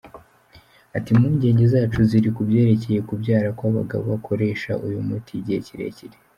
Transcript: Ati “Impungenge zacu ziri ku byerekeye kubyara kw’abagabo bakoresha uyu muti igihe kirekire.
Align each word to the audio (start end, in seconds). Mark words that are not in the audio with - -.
Ati 0.97 1.09
“Impungenge 1.11 1.63
zacu 1.73 1.99
ziri 2.09 2.29
ku 2.35 2.41
byerekeye 2.49 2.99
kubyara 3.09 3.49
kw’abagabo 3.57 4.03
bakoresha 4.13 4.71
uyu 4.85 4.99
muti 5.07 5.31
igihe 5.39 5.59
kirekire. 5.67 6.15